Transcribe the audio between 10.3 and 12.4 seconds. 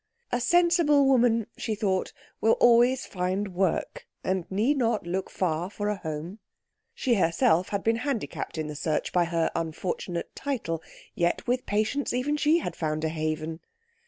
title, yet with patience even